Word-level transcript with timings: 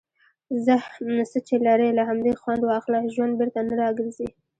څۀ 1.31 1.39
چې 1.47 1.55
لرې، 1.65 1.89
له 1.97 2.03
همدې 2.09 2.33
خؤند 2.41 2.61
واخله. 2.65 2.99
ژؤند 3.13 3.33
بیرته 3.39 3.59
نۀ 3.67 3.75
را 3.81 3.89
ګرځي. 3.97 4.27